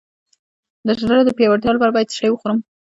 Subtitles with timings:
[0.87, 2.59] د زړه د پیاوړتیا لپاره باید څه شی وخورم؟